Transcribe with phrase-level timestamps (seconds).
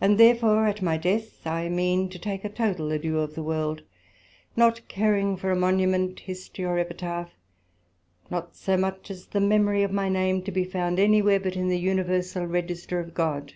[0.00, 3.82] And therefore at my death I mean to take a total adieu of the world,
[4.56, 7.30] not caring for a Monument, History, or Epitaph,
[8.30, 11.54] not so much as the memory of my name to be found any where, but
[11.54, 13.54] in the universal Register of God.